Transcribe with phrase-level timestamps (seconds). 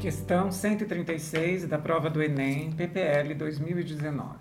[0.00, 4.38] Questão 136 da prova do Enem, PPL 2019.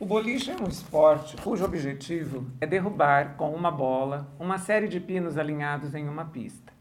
[0.00, 4.98] O boliche é um esporte cujo objetivo é derrubar com uma bola uma série de
[4.98, 6.72] pinos alinhados em uma pista.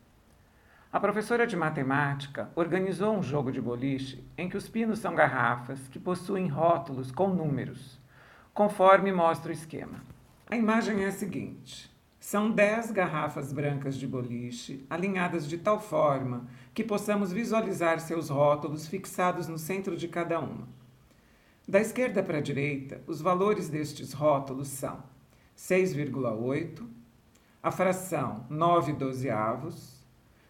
[0.91, 5.87] A professora de matemática organizou um jogo de boliche em que os pinos são garrafas
[5.87, 8.01] que possuem rótulos com números,
[8.55, 10.01] conforme mostra o esquema.
[10.49, 11.94] A imagem é a seguinte:
[12.25, 18.87] são 10 garrafas brancas de boliche, alinhadas de tal forma que possamos visualizar seus rótulos
[18.87, 20.67] fixados no centro de cada uma.
[21.67, 25.03] Da esquerda para a direita, os valores destes rótulos são
[25.55, 26.83] 6,8,
[27.61, 30.03] a fração 9 dozeavos,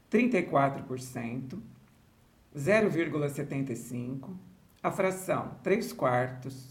[0.10, 1.60] 34%,
[2.55, 4.30] 0,75,
[4.82, 6.70] a fração 3 quartos,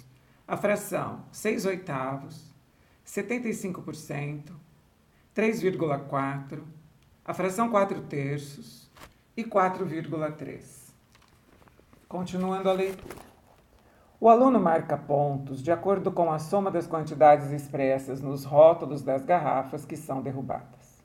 [0.49, 2.55] a fração 6 oitavos,
[3.07, 4.65] 75%,
[5.35, 6.63] 3,4,
[7.25, 8.89] a fração 4 terços
[9.37, 10.93] e 4,3.
[12.09, 13.17] Continuando a leitura.
[14.21, 19.25] O aluno marca pontos de acordo com a soma das quantidades expressas nos rótulos das
[19.25, 21.03] garrafas que são derrubadas.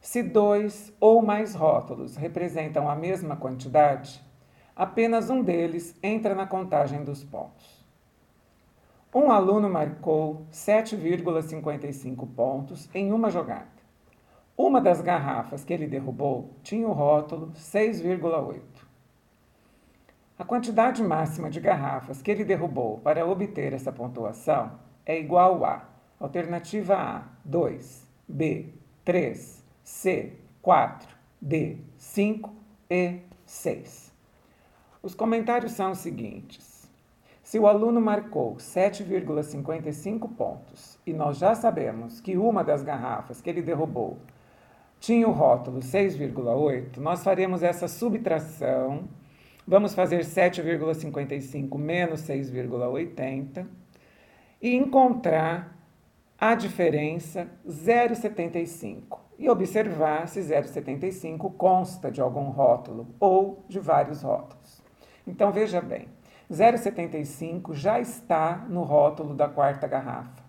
[0.00, 4.24] Se dois ou mais rótulos representam a mesma quantidade,
[4.74, 7.73] apenas um deles entra na contagem dos pontos.
[9.14, 13.68] Um aluno marcou 7,55 pontos em uma jogada.
[14.58, 18.60] Uma das garrafas que ele derrubou tinha o rótulo 6,8.
[20.36, 24.72] A quantidade máxima de garrafas que ele derrubou para obter essa pontuação
[25.06, 31.08] é igual a alternativa A, 2, B, 3, C, 4,
[31.40, 32.52] D, 5
[32.90, 34.12] e 6.
[35.00, 36.73] Os comentários são os seguintes.
[37.54, 43.48] Se o aluno marcou 7,55 pontos e nós já sabemos que uma das garrafas que
[43.48, 44.18] ele derrubou
[44.98, 49.04] tinha o rótulo 6,8, nós faremos essa subtração.
[49.64, 53.64] Vamos fazer 7,55 menos 6,80
[54.60, 55.78] e encontrar
[56.36, 64.82] a diferença 0,75 e observar se 0,75 consta de algum rótulo ou de vários rótulos.
[65.24, 66.08] Então veja bem,
[66.50, 70.42] 0,75 já está no rótulo da quarta garrafa.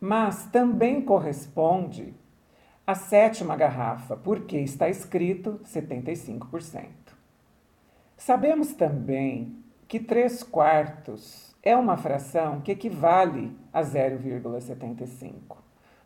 [0.00, 2.14] Mas também corresponde
[2.86, 6.86] à sétima garrafa, porque está escrito 75%.
[8.16, 9.56] Sabemos também
[9.88, 15.56] que 3 quartos é uma fração que equivale a 0,75.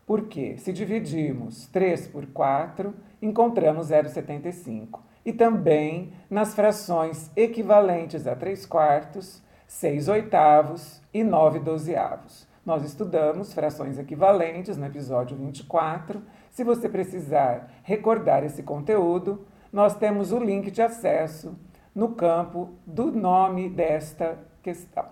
[0.07, 8.65] Porque se dividirmos 3 por 4, encontramos 0,75 e também nas frações equivalentes a 3
[8.67, 12.49] quartos, 6 oitavos e 9 dozeavos.
[12.65, 16.23] Nós estudamos frações equivalentes no episódio 24.
[16.51, 21.57] Se você precisar recordar esse conteúdo, nós temos o link de acesso
[21.95, 25.07] no campo do nome desta questão.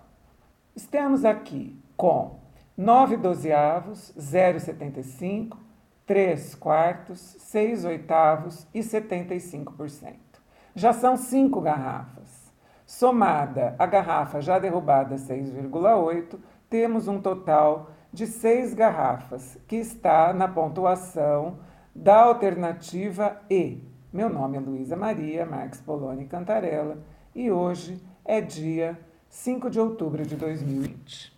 [0.74, 2.38] Estamos aqui com
[2.76, 5.56] 9 dozeavos, 0,75,
[6.08, 10.14] 3 quartos, 6 oitavos e 75%.
[10.74, 12.50] Já são cinco garrafas.
[12.86, 16.38] Somada a garrafa já derrubada 6,8,
[16.70, 21.58] temos um total de seis garrafas, que está na pontuação
[21.94, 23.82] da alternativa E.
[24.10, 26.96] Meu nome é Luísa Maria Marques Poloni Cantarella
[27.34, 28.98] e hoje é dia
[29.28, 31.37] 5 de outubro de 2020.